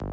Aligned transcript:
This 0.00 0.08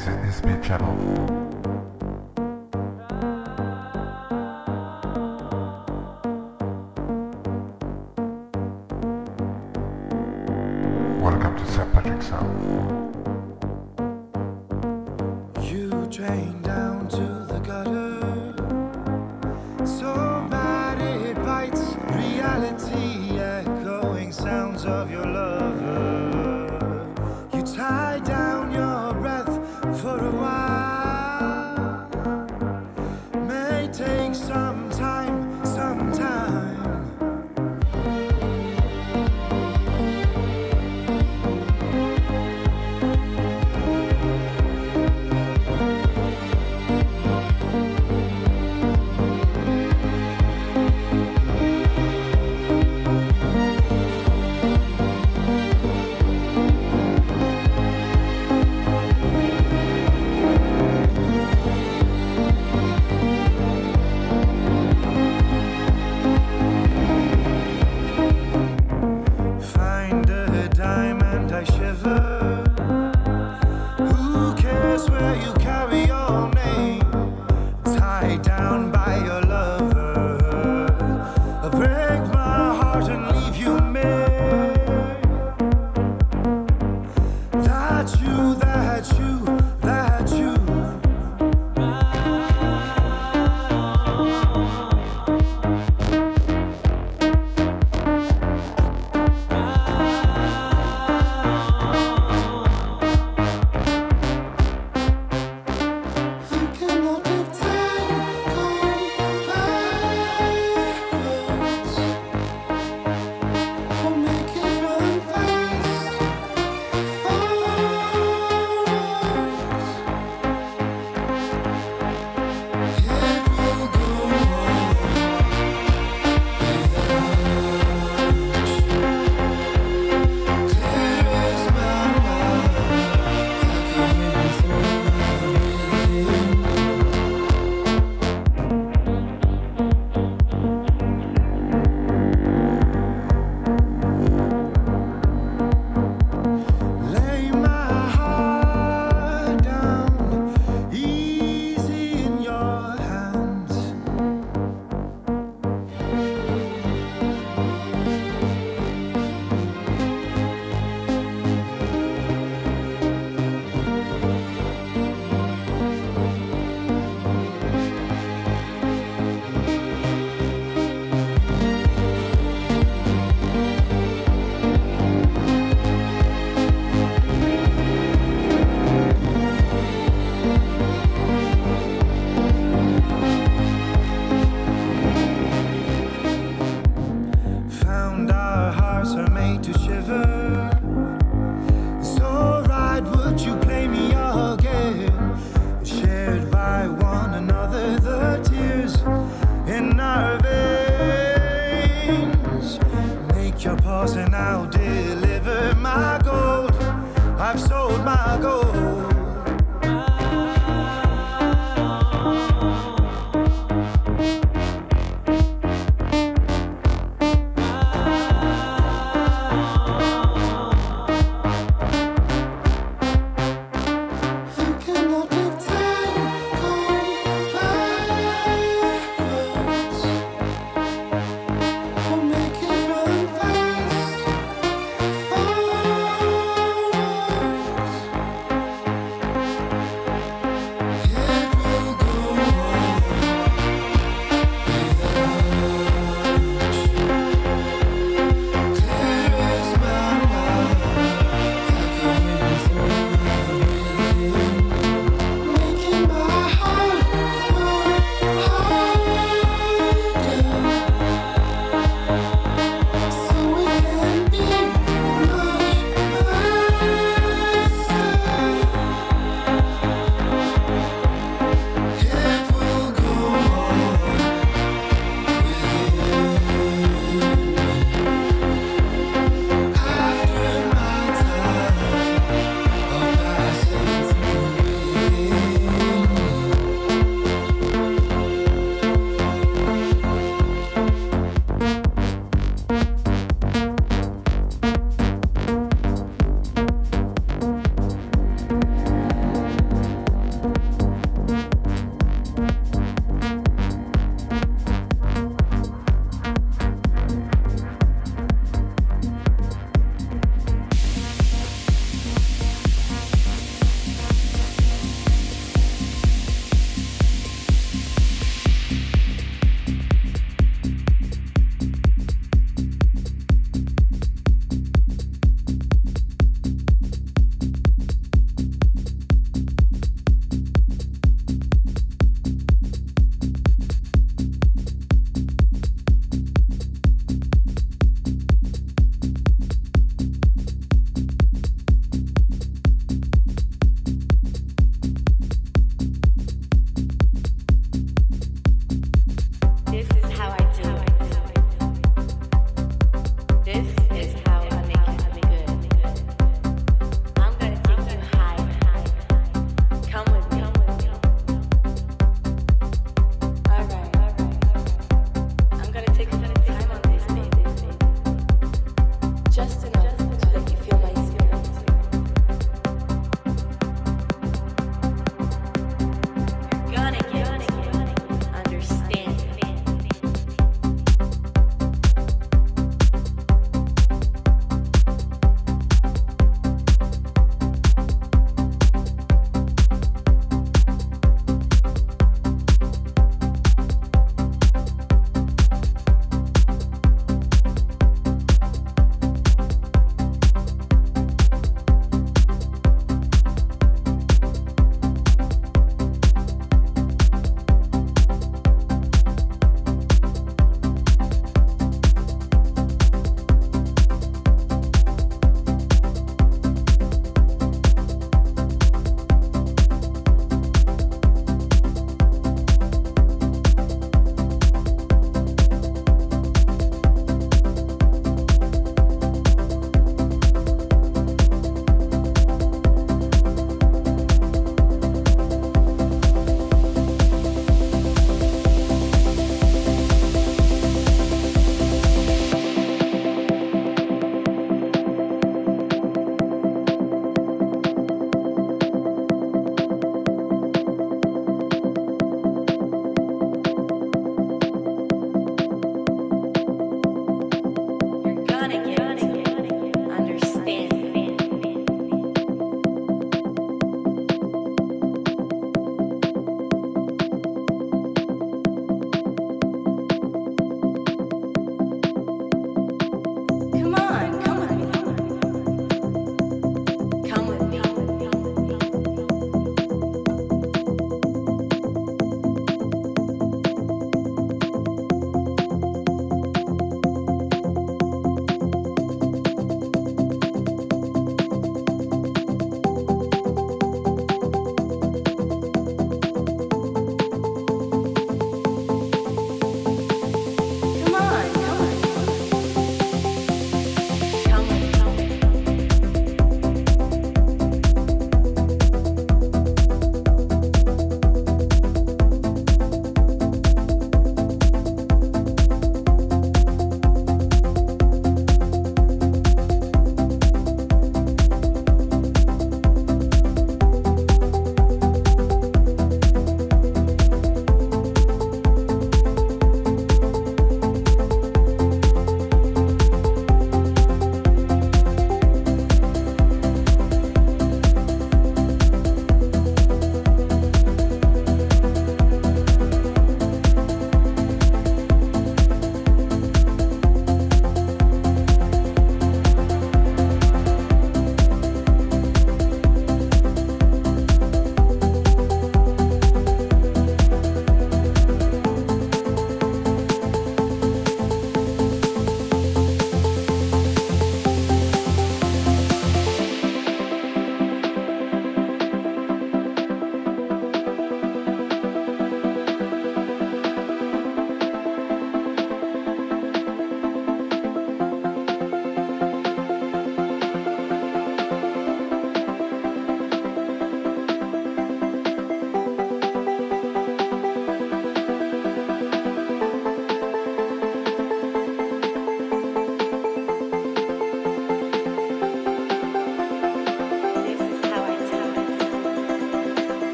is 0.00 0.40
Nisbit 0.40 0.64
Channel. 0.64 1.37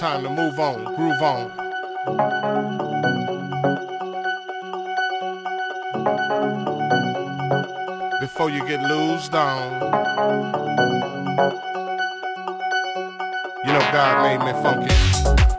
Time 0.00 0.22
to 0.22 0.30
move 0.30 0.58
on, 0.58 0.82
groove 0.94 1.20
on. 1.20 1.50
Before 8.18 8.48
you 8.48 8.66
get 8.66 8.80
loosed 8.80 9.34
on. 9.34 9.72
You 13.62 13.72
know 13.74 13.90
God 13.92 14.22
made 14.22 14.38
me 14.42 14.52
funky. 14.62 15.49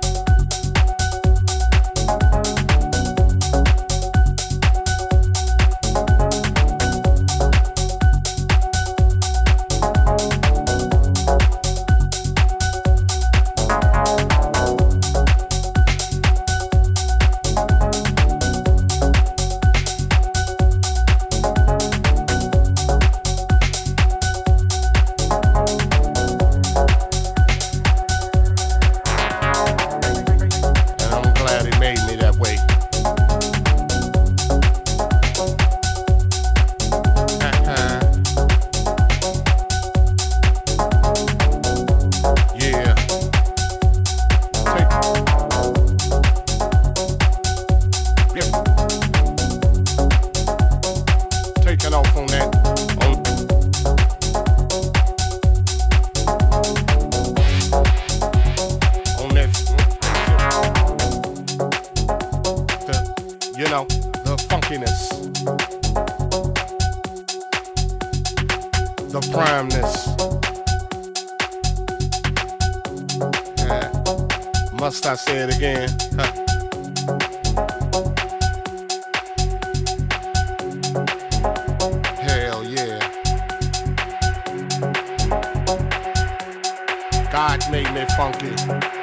they 87.93 88.05
funky. 88.15 89.00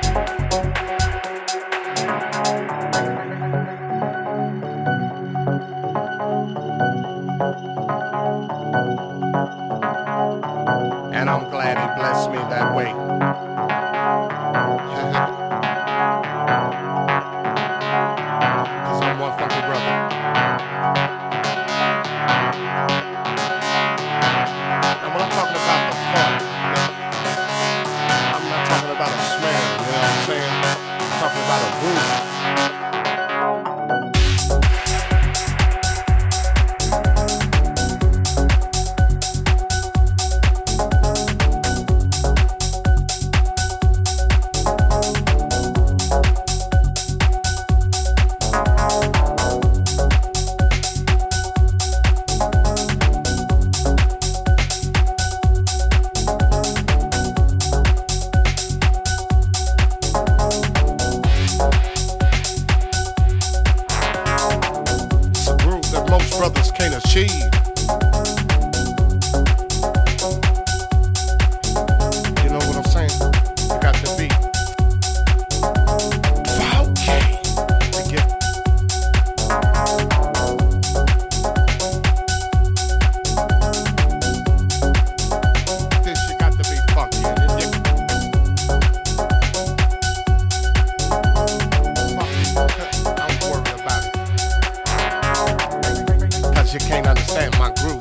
understand 97.29 97.59
my 97.59 97.71
group. 97.83 97.98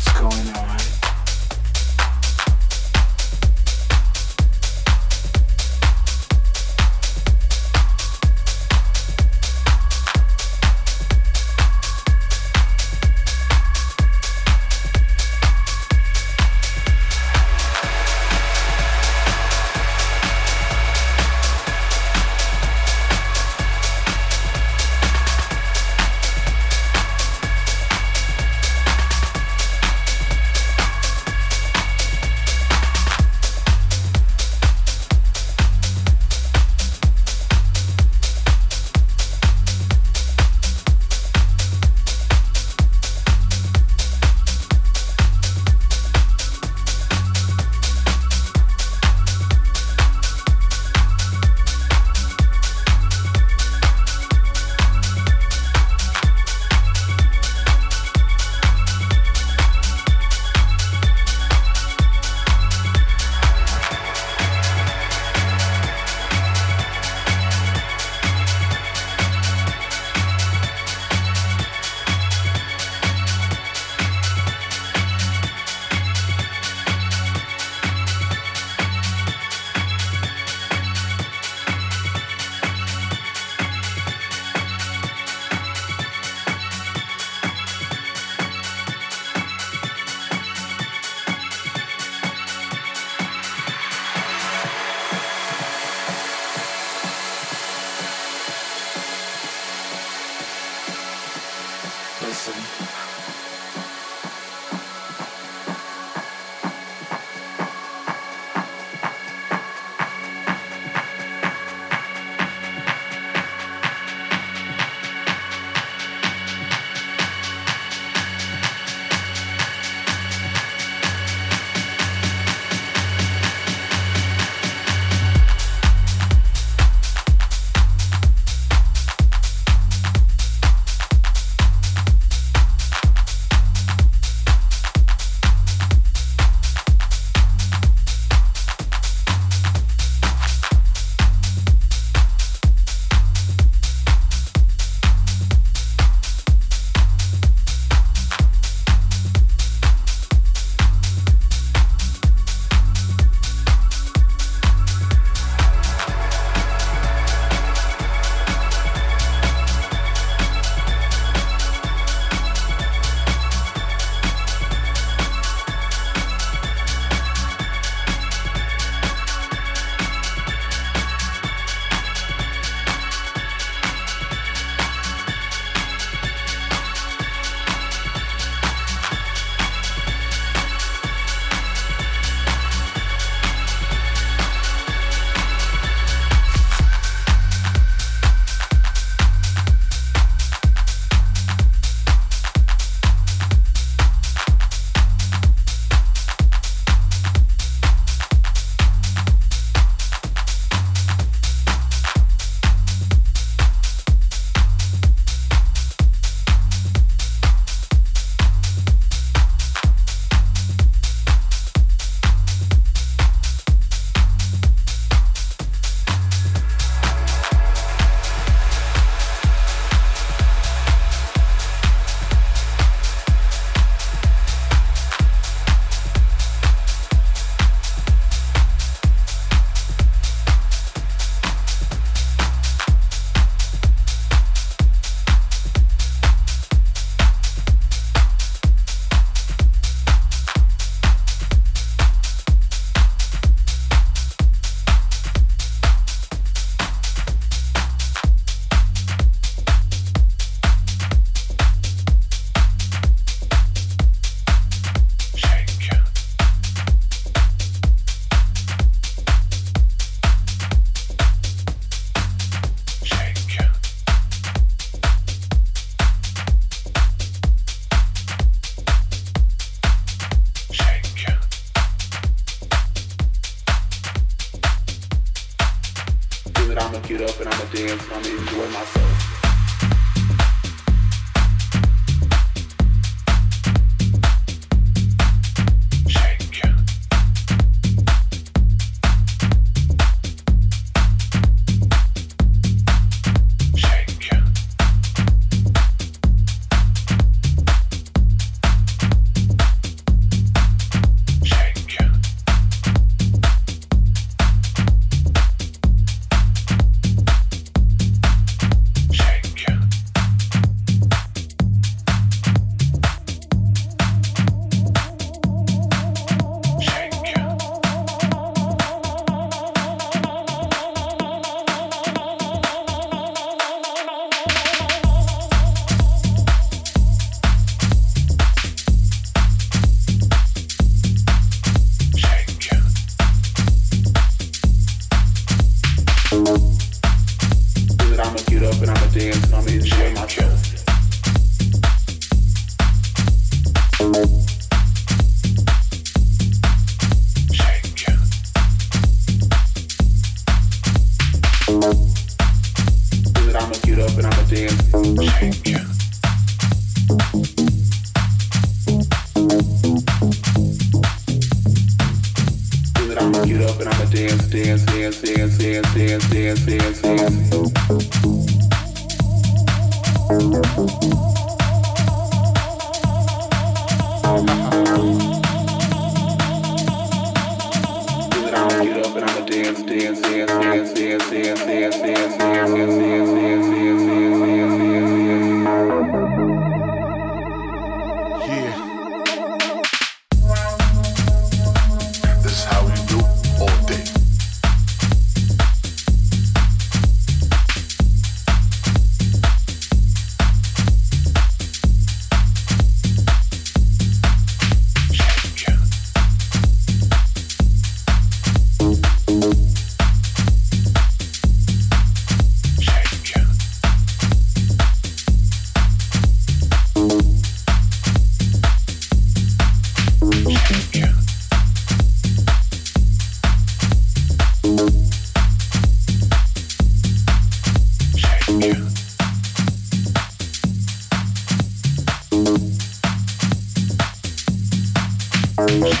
what's 0.00 0.20
going 0.20 0.56
on. 0.56 0.99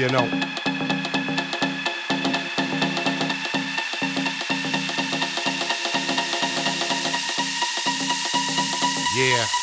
you 0.00 0.08
know. 0.08 0.24
Yeah. 9.14 9.59